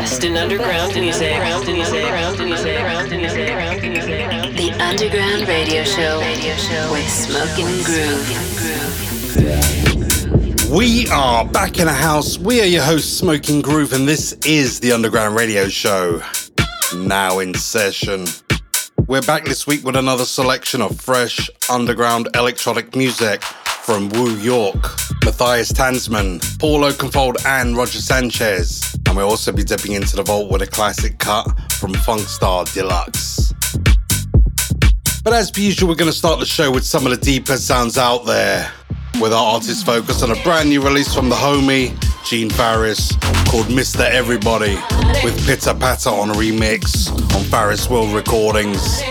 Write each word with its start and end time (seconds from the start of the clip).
best 0.00 0.24
in 0.24 0.34
underground 0.34 0.94
music. 0.94 1.28
The 1.28 1.36
Underground 4.80 5.46
Radio 5.46 5.84
Show 5.84 6.20
with 6.90 7.06
Smoking 7.06 7.82
Groove. 7.84 8.30
We 10.70 11.06
are 11.08 11.44
back 11.44 11.78
in 11.78 11.86
a 11.86 11.92
house. 11.92 12.38
We 12.38 12.62
are 12.62 12.64
your 12.64 12.82
host, 12.82 13.18
Smoking 13.18 13.60
Groove, 13.60 13.92
and 13.92 14.08
this 14.08 14.32
is 14.46 14.80
the 14.80 14.92
Underground 14.92 15.36
Radio 15.36 15.68
Show. 15.68 16.22
Now 16.96 17.40
in 17.40 17.52
session. 17.52 18.26
We're 19.06 19.20
back 19.20 19.44
this 19.44 19.66
week 19.66 19.84
with 19.84 19.96
another 19.96 20.24
selection 20.24 20.80
of 20.80 20.98
fresh 20.98 21.50
underground 21.68 22.28
electronic 22.34 22.96
music 22.96 23.42
from 23.42 24.08
Woo 24.10 24.34
York, 24.36 24.82
Matthias 25.24 25.72
Tanzmann, 25.72 26.40
Paul 26.58 26.84
Oakenfold, 26.84 27.44
and 27.44 27.76
Roger 27.76 28.00
Sanchez. 28.00 28.99
And 29.10 29.16
we'll 29.16 29.28
also 29.28 29.50
be 29.50 29.64
dipping 29.64 29.94
into 29.94 30.14
the 30.14 30.22
vault 30.22 30.52
with 30.52 30.62
a 30.62 30.68
classic 30.68 31.18
cut 31.18 31.42
from 31.72 31.92
Funkstar 31.94 32.72
Deluxe. 32.72 33.52
But 35.24 35.32
as 35.32 35.50
per 35.50 35.62
usual, 35.62 35.88
we're 35.88 35.96
going 35.96 36.12
to 36.12 36.16
start 36.16 36.38
the 36.38 36.46
show 36.46 36.70
with 36.70 36.84
some 36.84 37.06
of 37.06 37.10
the 37.10 37.16
deepest 37.16 37.66
sounds 37.66 37.98
out 37.98 38.24
there, 38.24 38.70
with 39.20 39.32
our 39.32 39.54
artist 39.54 39.84
focus 39.84 40.22
on 40.22 40.30
a 40.30 40.40
brand 40.44 40.68
new 40.68 40.80
release 40.80 41.12
from 41.12 41.28
the 41.28 41.34
homie, 41.34 41.92
Gene 42.24 42.50
Farris, 42.50 43.10
called 43.48 43.66
Mr. 43.66 44.08
Everybody, 44.08 44.76
with 45.24 45.44
Pitter 45.44 45.74
Patter 45.74 46.10
on 46.10 46.30
a 46.30 46.34
remix 46.34 47.10
on 47.34 47.42
Farris 47.46 47.90
Wheel 47.90 48.14
Recordings. 48.14 49.02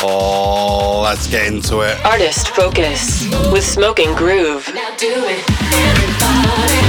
Oh, 0.00 1.02
let's 1.04 1.26
get 1.26 1.48
into 1.48 1.80
it. 1.80 2.02
Artist 2.02 2.48
Focus 2.48 3.28
with 3.52 3.62
Smoking 3.62 4.14
Groove. 4.14 4.70
Now 4.74 4.96
do 4.96 5.12
it, 5.26 5.44
everybody. 5.74 6.81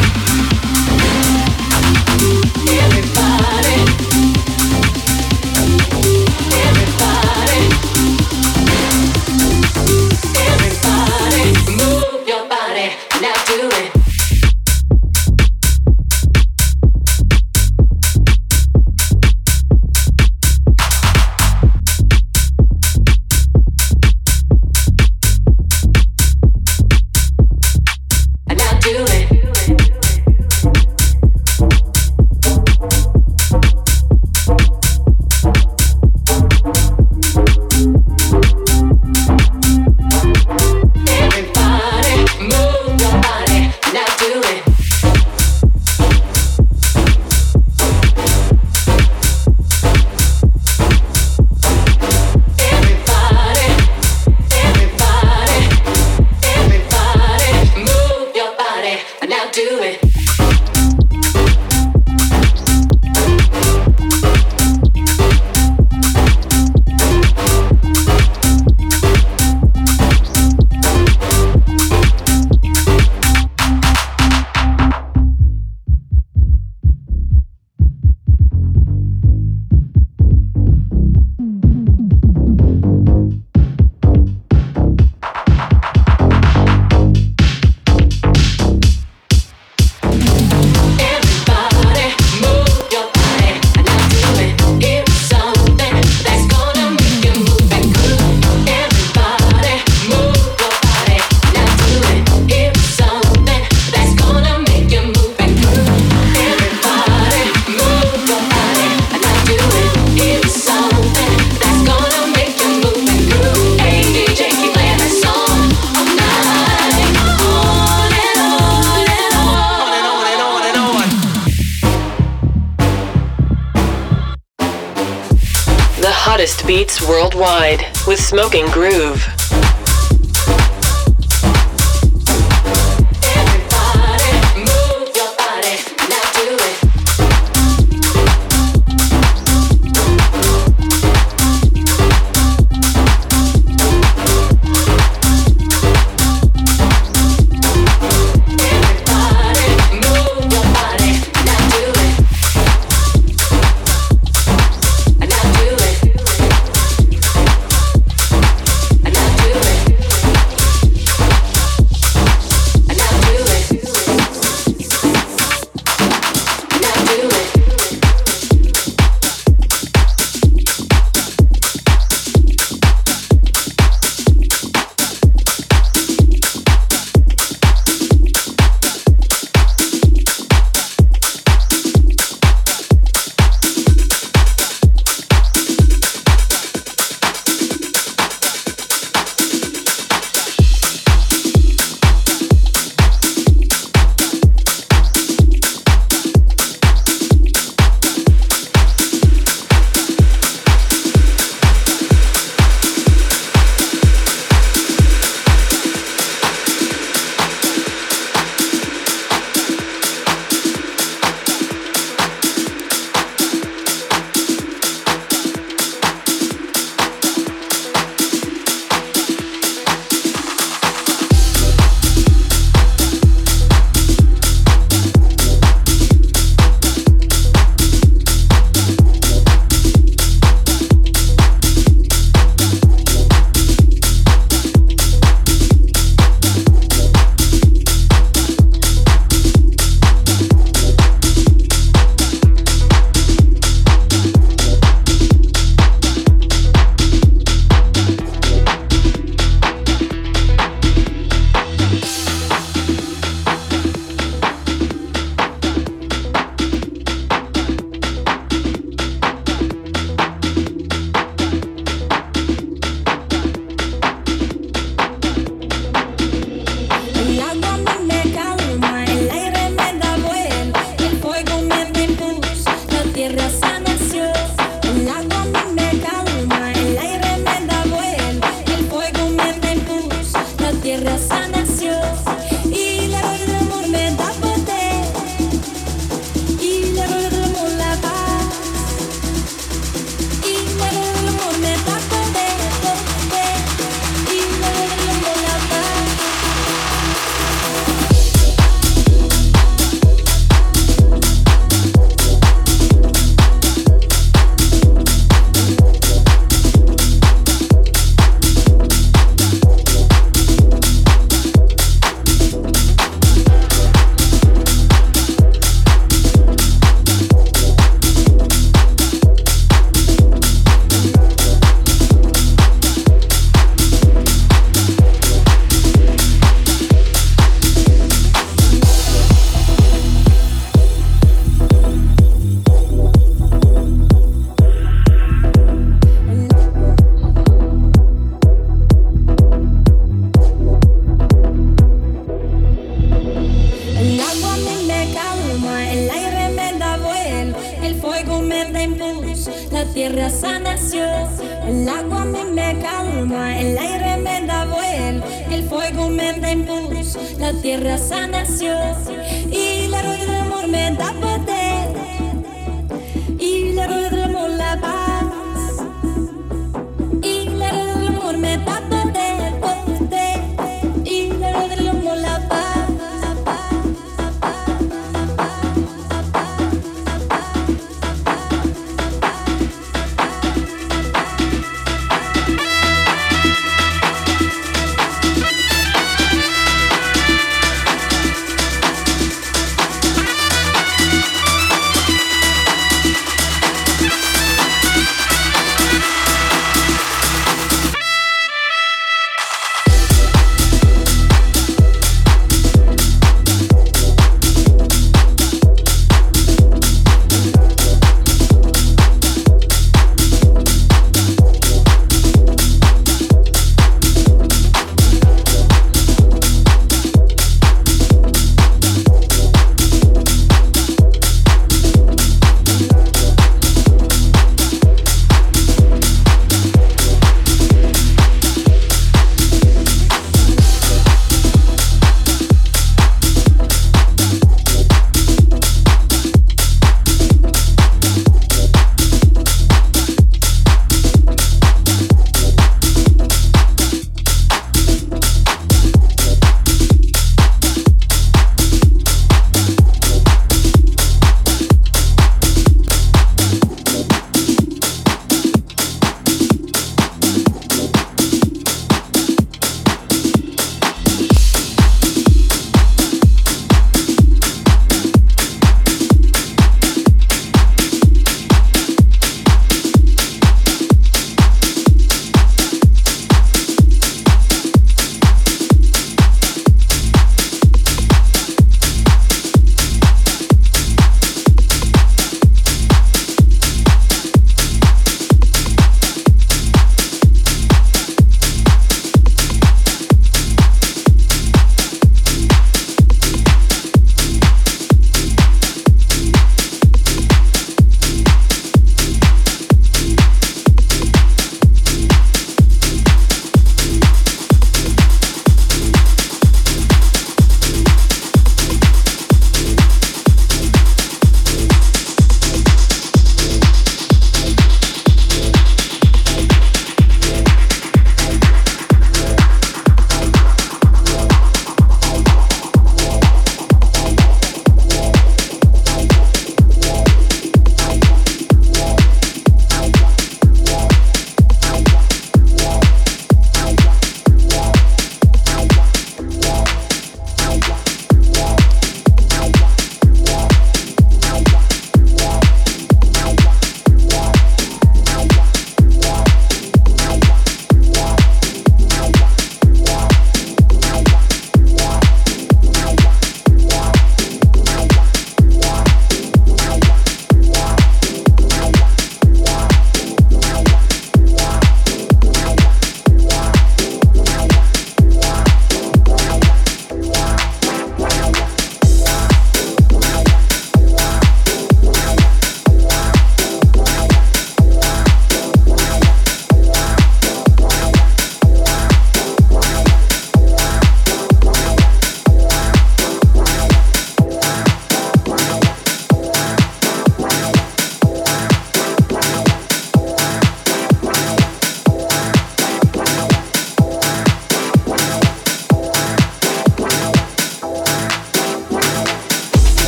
Everybody. 2.55 2.92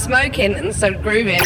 Smoking 0.00 0.54
and 0.54 0.74
so 0.74 0.92
grooving. 0.92 1.40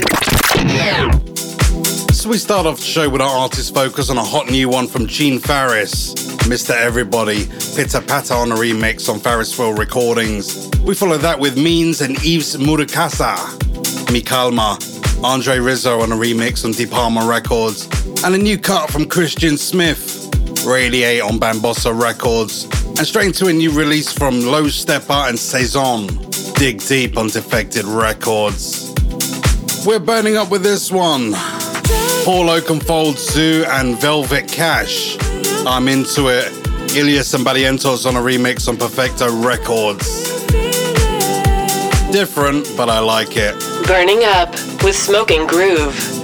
So 2.13 2.31
we 2.31 2.39
start 2.39 2.67
off 2.67 2.77
the 2.77 2.85
show 2.85 3.11
with 3.11 3.21
our 3.21 3.29
artist 3.29 3.75
focus 3.75 4.11
on 4.11 4.17
a 4.17 4.23
hot 4.23 4.49
new 4.49 4.69
one 4.69 4.87
from 4.87 5.09
Gene 5.09 5.41
Farris, 5.41 6.15
Mr. 6.45 6.71
Everybody, 6.71 7.47
Pitta 7.75 8.01
Patta 8.01 8.35
on 8.35 8.53
a 8.53 8.55
remix 8.55 9.09
on 9.13 9.19
Farris 9.19 9.59
Wheel 9.59 9.75
Recordings. 9.75 10.71
We 10.85 10.95
follow 10.95 11.19
that 11.19 11.39
with 11.41 11.59
Means 11.59 12.01
and 12.01 12.17
Yves 12.25 12.57
Murukasa, 12.57 14.13
Mi 14.13 14.23
Calma, 14.23 14.79
Andre 15.25 15.59
Rizzo 15.59 16.01
on 16.01 16.13
a 16.13 16.17
remix 16.17 16.65
on 16.65 16.71
De 16.71 16.87
Palma 16.87 17.27
Records, 17.27 17.89
and 18.25 18.37
a 18.37 18.39
new 18.39 18.57
cut 18.57 18.89
from 18.89 19.07
Christian 19.07 19.59
Smith, 19.59 20.31
Radiate 20.65 21.23
on 21.23 21.41
Bambossa 21.41 21.93
Records, 21.93 22.65
and 22.97 23.01
straight 23.01 23.27
into 23.27 23.49
a 23.49 23.53
new 23.53 23.73
release 23.73 24.13
from 24.13 24.41
Low 24.41 24.67
Steppa 24.67 25.29
and 25.29 25.39
Saison, 25.39 26.07
dig 26.55 26.81
deep 26.87 27.17
on 27.17 27.29
Defected 27.29 27.85
Records. 27.85 28.93
We're 29.87 29.99
burning 29.99 30.37
up 30.37 30.51
with 30.51 30.63
this 30.63 30.91
one. 30.91 31.33
Paul 32.25 32.49
Oakenfold 32.49 33.19
Zoo 33.19 33.65
and 33.69 34.01
Velvet 34.01 34.49
Cash. 34.49 35.17
I'm 35.67 35.89
into 35.89 36.29
it. 36.29 36.53
Ilias 36.97 37.35
and 37.35 37.45
Barrientos 37.45 38.07
on 38.07 38.17
a 38.17 38.21
remix 38.21 38.69
on 38.69 38.77
Perfecto 38.77 39.31
Records. 39.43 40.25
Different, 42.13 42.67
but 42.77 42.89
I 42.89 43.01
like 43.01 43.37
it. 43.37 43.55
Burning 43.87 44.23
up 44.25 44.51
with 44.83 44.97
Smoking 44.97 45.47
Groove. 45.47 46.24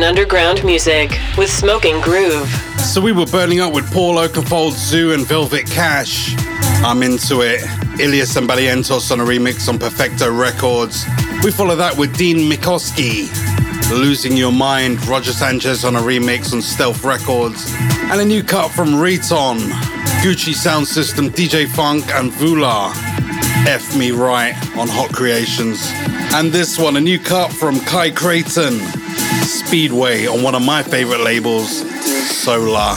In 0.00 0.04
underground 0.04 0.64
music 0.64 1.20
with 1.36 1.50
Smoking 1.50 2.00
Groove. 2.00 2.48
So 2.78 3.02
we 3.02 3.12
were 3.12 3.26
burning 3.26 3.60
up 3.60 3.74
with 3.74 3.92
Paul 3.92 4.14
Oakenfold, 4.14 4.72
Zoo, 4.72 5.12
and 5.12 5.26
Velvet 5.26 5.66
Cash. 5.66 6.34
I'm 6.82 7.02
into 7.02 7.42
it. 7.42 7.60
Ilias 8.00 8.34
and 8.36 8.48
Barrientos 8.48 9.10
on 9.10 9.20
a 9.20 9.24
remix 9.24 9.68
on 9.68 9.78
Perfecto 9.78 10.32
Records. 10.32 11.04
We 11.44 11.50
follow 11.50 11.76
that 11.76 11.98
with 11.98 12.16
Dean 12.16 12.50
Mikoski. 12.50 13.28
Losing 13.90 14.38
Your 14.38 14.52
Mind, 14.52 15.04
Roger 15.06 15.32
Sanchez 15.32 15.84
on 15.84 15.96
a 15.96 16.00
remix 16.00 16.54
on 16.54 16.62
Stealth 16.62 17.04
Records. 17.04 17.70
And 18.10 18.22
a 18.22 18.24
new 18.24 18.42
cut 18.42 18.70
from 18.70 18.94
Riton, 18.94 19.58
Gucci 20.22 20.54
Sound 20.54 20.86
System, 20.86 21.28
DJ 21.28 21.68
Funk, 21.68 22.10
and 22.14 22.32
Vula. 22.32 22.90
F 23.66 23.94
Me 23.96 24.12
Right 24.12 24.54
on 24.78 24.88
Hot 24.88 25.12
Creations. 25.12 25.78
And 26.32 26.50
this 26.50 26.78
one, 26.78 26.96
a 26.96 27.00
new 27.00 27.18
cut 27.18 27.52
from 27.52 27.78
Kai 27.80 28.10
Creighton, 28.10 28.78
Speedway 29.70 30.26
on 30.26 30.42
one 30.42 30.56
of 30.56 30.64
my 30.64 30.82
favorite 30.82 31.20
labels, 31.20 31.88
Solar. 32.42 32.96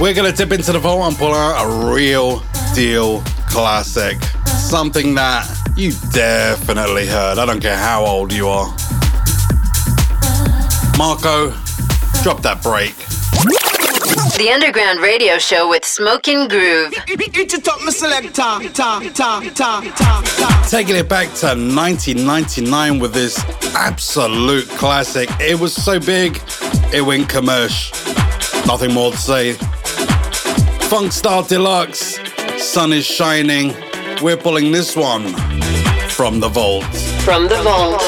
We're 0.00 0.14
gonna 0.14 0.32
dip 0.32 0.50
into 0.50 0.72
the 0.72 0.80
vault 0.80 1.06
and 1.06 1.16
pull 1.16 1.32
out 1.32 1.64
a 1.64 1.94
real 1.94 2.42
deal 2.74 3.22
classic. 3.48 4.20
Something 4.48 5.14
that 5.14 5.48
you 5.76 5.92
definitely 6.10 7.06
heard. 7.06 7.38
I 7.38 7.46
don't 7.46 7.60
care 7.60 7.76
how 7.76 8.04
old 8.04 8.32
you 8.32 8.48
are. 8.48 8.66
Marco, 10.98 11.50
drop 12.24 12.42
that 12.42 12.58
break. 12.60 12.96
The 14.10 14.50
Underground 14.52 14.98
Radio 15.00 15.38
Show 15.38 15.68
with 15.68 15.84
Smoking 15.84 16.48
Groove. 16.48 16.92
Taking 20.68 20.96
it 20.96 21.08
back 21.08 21.28
to 21.34 21.46
1999 21.46 22.98
with 22.98 23.14
this 23.14 23.38
absolute 23.76 24.68
classic. 24.70 25.28
It 25.38 25.60
was 25.60 25.72
so 25.72 26.00
big, 26.00 26.42
it 26.92 27.02
went 27.02 27.28
commercial. 27.28 27.96
Nothing 28.66 28.92
more 28.94 29.12
to 29.12 29.16
say. 29.16 29.52
Funkstar 30.90 31.46
Deluxe, 31.46 32.18
Sun 32.58 32.92
is 32.92 33.06
Shining. 33.06 33.76
We're 34.20 34.36
pulling 34.36 34.72
this 34.72 34.96
one 34.96 35.32
from 36.08 36.40
the 36.40 36.48
vault. 36.48 36.84
From 37.22 37.44
the 37.44 37.62
vault. 37.62 38.00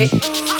In 0.00 0.59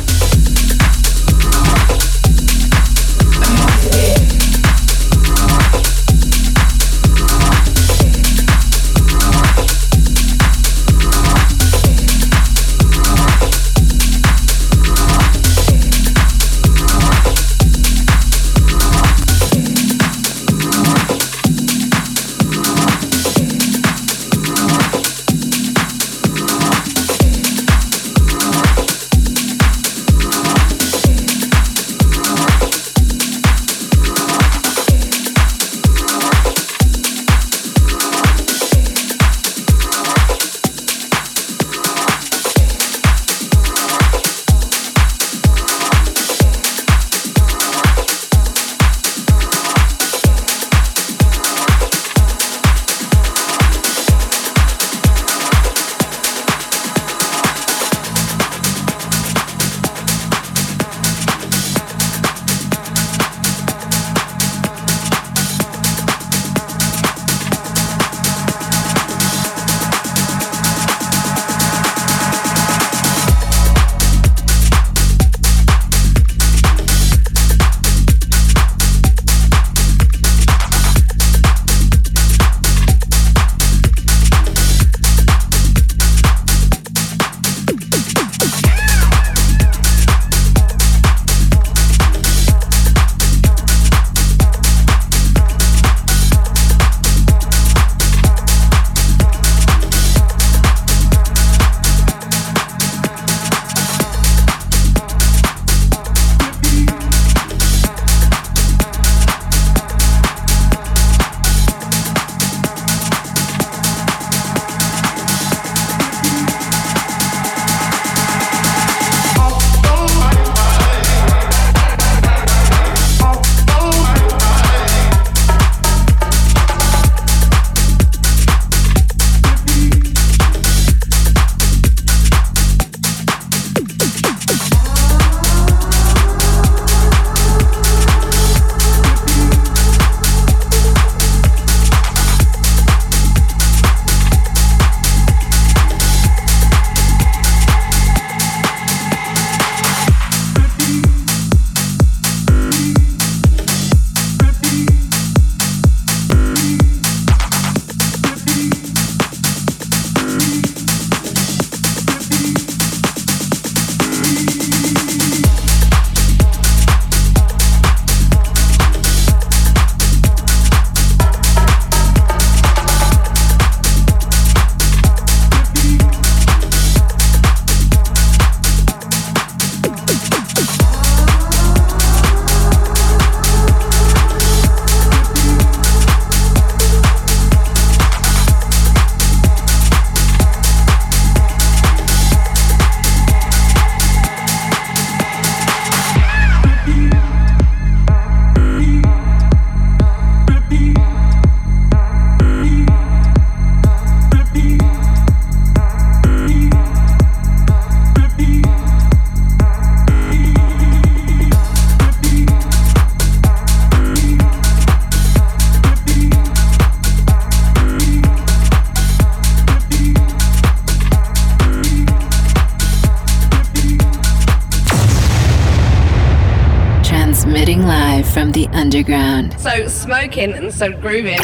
Underground. 228.37 229.59
So 229.59 229.87
smoking 229.87 230.53
and 230.53 230.73
so 230.73 230.91
grooving. 230.91 231.39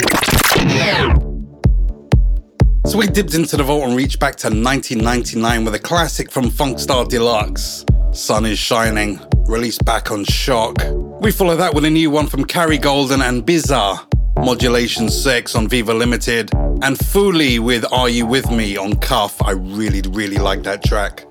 So 2.85 2.97
we 2.97 3.07
dipped 3.07 3.33
into 3.33 3.57
the 3.57 3.63
vault 3.63 3.83
and 3.83 3.95
reached 3.95 4.19
back 4.19 4.37
to 4.37 4.47
1999 4.47 5.65
with 5.65 5.75
a 5.75 5.79
classic 5.79 6.31
from 6.31 6.45
Funkstar 6.45 7.07
Deluxe, 7.07 7.85
Sun 8.11 8.45
is 8.45 8.57
Shining, 8.57 9.19
released 9.47 9.83
back 9.83 10.11
on 10.11 10.23
Shock. 10.23 10.77
We 11.21 11.31
follow 11.31 11.57
that 11.57 11.73
with 11.73 11.83
a 11.83 11.89
new 11.89 12.09
one 12.09 12.27
from 12.27 12.45
Carrie 12.45 12.77
Golden 12.77 13.21
and 13.21 13.45
Bizarre, 13.45 14.07
Modulation 14.37 15.09
6 15.09 15.55
on 15.55 15.67
Viva 15.67 15.93
Limited, 15.93 16.53
and 16.55 16.97
Fooly 16.97 17.59
with 17.59 17.85
Are 17.91 18.07
You 18.07 18.25
With 18.25 18.49
Me 18.49 18.77
on 18.77 18.93
Cuff. 18.97 19.41
I 19.41 19.51
really, 19.51 20.01
really 20.11 20.37
like 20.37 20.63
that 20.63 20.83
track. 20.83 21.25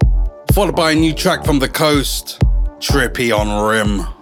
Followed 0.53 0.77
by 0.77 0.93
a 0.93 0.95
new 0.95 1.15
track 1.15 1.45
from 1.45 1.59
The 1.59 1.69
Coast, 1.69 2.39
Trippy 2.79 3.37
on 3.37 3.67
Rim. 3.67 4.16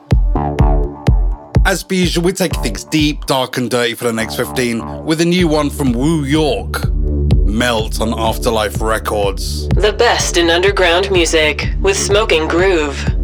As 1.67 1.83
per 1.83 1.95
usual, 1.95 2.25
we're 2.25 2.33
taking 2.33 2.63
things 2.63 2.85
deep, 2.85 3.25
dark, 3.25 3.57
and 3.57 3.71
dirty 3.71 3.95
for 3.95 4.05
the 4.05 4.13
next 4.13 4.37
15 4.37 5.07
with 5.07 5.23
a 5.23 5.25
new 5.25 5.49
one 5.49 5.71
from 5.71 5.93
Woo 5.93 6.25
York. 6.25 6.93
Melt 6.93 8.03
on 8.03 8.13
Afterlife 8.19 8.83
Records. 8.83 9.67
The 9.71 9.95
best 9.95 10.37
in 10.37 10.51
underground 10.51 11.11
music 11.11 11.71
with 11.81 11.97
Smoking 11.97 12.49
Groove. 12.49 13.24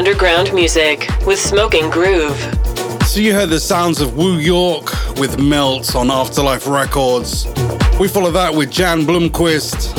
Underground 0.00 0.54
music 0.54 1.10
with 1.26 1.38
Smoking 1.38 1.90
Groove. 1.90 2.34
So 3.04 3.20
you 3.20 3.34
heard 3.34 3.50
the 3.50 3.60
sounds 3.60 4.00
of 4.00 4.16
Woo 4.16 4.38
York 4.38 4.90
with 5.18 5.38
Melt 5.38 5.94
on 5.94 6.10
Afterlife 6.10 6.66
Records. 6.66 7.44
We 8.00 8.08
follow 8.08 8.30
that 8.30 8.54
with 8.54 8.70
Jan 8.70 9.02
Blomqvist, 9.02 9.94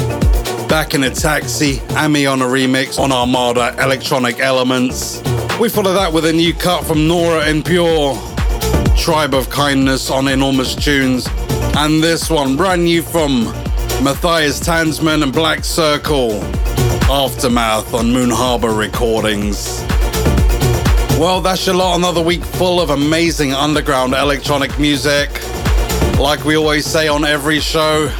Back 0.67 0.95
in 0.95 1.03
a 1.03 1.11
Taxi, 1.11 1.81
Ami 1.91 2.25
on 2.25 2.41
a 2.41 2.45
remix 2.45 2.97
on 2.97 3.11
Armada 3.11 3.75
Electronic 3.77 4.39
Elements. 4.39 5.21
We 5.59 5.69
follow 5.69 5.93
that 5.93 6.11
with 6.11 6.25
a 6.25 6.33
new 6.33 6.55
cut 6.55 6.83
from 6.83 7.07
Nora 7.07 7.45
En 7.45 7.61
Pure, 7.61 8.15
Tribe 8.97 9.35
of 9.35 9.51
Kindness 9.51 10.09
on 10.09 10.27
Enormous 10.29 10.73
Tunes. 10.73 11.27
And 11.77 12.03
this 12.03 12.27
one, 12.27 12.57
brand 12.57 12.85
new 12.85 13.03
from 13.03 13.43
Matthias 14.03 14.59
Tanzmann 14.61 15.21
and 15.21 15.31
Black 15.31 15.63
Circle, 15.63 16.41
Aftermath 17.07 17.93
on 17.93 18.11
Moon 18.11 18.31
Harbour 18.31 18.73
Recordings. 18.73 19.80
Well, 21.21 21.39
that's 21.39 21.67
your 21.67 21.75
lot. 21.75 21.99
Another 21.99 22.19
week 22.19 22.43
full 22.43 22.81
of 22.81 22.89
amazing 22.89 23.53
underground 23.53 24.15
electronic 24.15 24.79
music. 24.79 25.29
Like 26.17 26.43
we 26.45 26.57
always 26.57 26.87
say 26.87 27.07
on 27.09 27.25
every 27.25 27.59
show, 27.59 28.11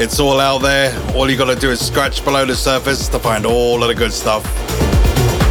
it's 0.00 0.18
all 0.18 0.40
out 0.40 0.62
there. 0.62 0.98
All 1.14 1.30
you 1.30 1.36
gotta 1.36 1.60
do 1.60 1.70
is 1.70 1.86
scratch 1.86 2.24
below 2.24 2.46
the 2.46 2.56
surface 2.56 3.06
to 3.08 3.18
find 3.18 3.44
all 3.44 3.82
of 3.82 3.88
the 3.88 3.94
good 3.94 4.14
stuff. 4.14 4.46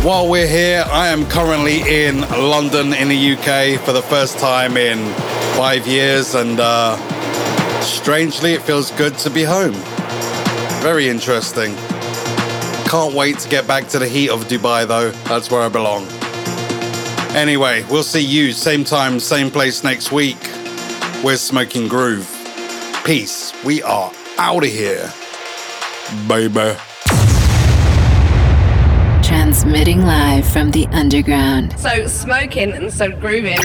While 0.03 0.27
we're 0.27 0.47
here, 0.47 0.83
I 0.87 1.09
am 1.09 1.27
currently 1.27 1.81
in 1.87 2.21
London 2.21 2.95
in 2.95 3.09
the 3.09 3.33
UK 3.33 3.79
for 3.85 3.91
the 3.91 4.01
first 4.01 4.39
time 4.39 4.75
in 4.75 4.97
five 5.53 5.85
years, 5.85 6.33
and 6.33 6.59
uh, 6.59 6.97
strangely, 7.81 8.53
it 8.53 8.63
feels 8.63 8.89
good 8.93 9.15
to 9.19 9.29
be 9.29 9.43
home. 9.43 9.75
Very 10.81 11.09
interesting. 11.09 11.75
Can't 12.87 13.13
wait 13.13 13.37
to 13.37 13.49
get 13.49 13.67
back 13.67 13.87
to 13.89 13.99
the 13.99 14.07
heat 14.07 14.31
of 14.31 14.45
Dubai, 14.45 14.87
though. 14.87 15.11
That's 15.29 15.51
where 15.51 15.61
I 15.61 15.69
belong. 15.69 16.20
Anyway, 17.35 17.83
we'll 17.89 18.03
see 18.03 18.19
you 18.19 18.51
same 18.51 18.83
time, 18.83 19.17
same 19.17 19.49
place 19.49 19.85
next 19.85 20.11
week. 20.11 20.37
We're 21.23 21.37
Smoking 21.37 21.87
Groove. 21.87 22.29
Peace. 23.05 23.53
We 23.63 23.81
are 23.83 24.11
out 24.37 24.63
of 24.63 24.69
here. 24.69 25.09
Baby. 26.27 26.77
Transmitting 29.23 30.01
live 30.01 30.45
from 30.45 30.71
the 30.71 30.87
underground. 30.91 31.79
So 31.79 32.05
smoking 32.07 32.73
and 32.73 32.91
so 32.91 33.09
grooving. 33.09 33.59